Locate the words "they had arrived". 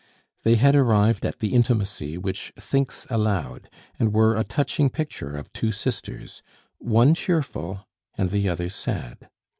0.41-1.27